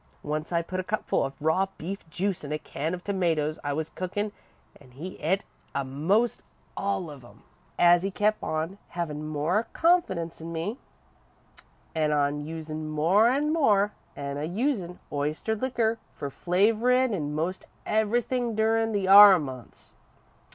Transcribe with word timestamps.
Once 0.23 0.51
I 0.51 0.63
put 0.63 0.79
a 0.79 0.83
cupful 0.83 1.23
of 1.23 1.39
raw 1.39 1.67
beef 1.77 2.09
juice 2.09 2.43
in 2.43 2.51
a 2.51 2.57
can 2.57 2.95
of 2.95 3.03
tomatoes 3.03 3.59
I 3.63 3.73
was 3.73 3.91
cookin' 3.91 4.31
and 4.77 4.95
he 4.95 5.21
et 5.21 5.43
a'most 5.75 6.41
all 6.75 7.11
of 7.11 7.23
'em. 7.23 7.43
"As 7.77 8.01
he 8.01 8.09
kep' 8.09 8.43
on 8.43 8.79
havin' 8.97 9.27
more 9.27 9.67
confidence 9.73 10.41
in 10.41 10.51
me, 10.51 10.79
I 11.95 11.99
kep' 12.07 12.11
on 12.13 12.43
usin' 12.47 12.89
more 12.89 13.27
an' 13.27 13.53
more, 13.53 13.91
an' 14.15 14.37
a 14.37 14.45
usin' 14.45 14.97
oyster 15.11 15.55
liquor 15.55 15.99
for 16.15 16.31
flavourin' 16.31 17.13
in 17.13 17.35
most 17.35 17.67
everything 17.85 18.55
durin' 18.55 18.93
the 18.93 19.07
R 19.07 19.37
months. 19.37 19.93